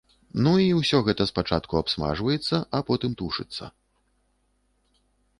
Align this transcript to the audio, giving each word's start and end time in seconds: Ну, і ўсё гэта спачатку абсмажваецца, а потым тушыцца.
Ну, 0.45 0.51
і 0.61 0.69
ўсё 0.77 1.01
гэта 1.09 1.25
спачатку 1.31 1.73
абсмажваецца, 1.81 2.61
а 2.77 2.79
потым 2.87 3.11
тушыцца. 3.19 3.69